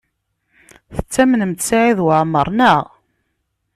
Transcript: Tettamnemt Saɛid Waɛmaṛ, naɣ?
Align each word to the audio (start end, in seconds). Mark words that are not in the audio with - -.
Tettamnemt 0.95 1.65
Saɛid 1.67 1.99
Waɛmaṛ, 2.05 2.47
naɣ? 2.57 2.85